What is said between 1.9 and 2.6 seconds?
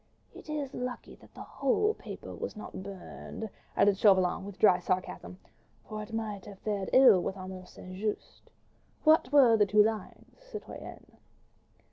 paper was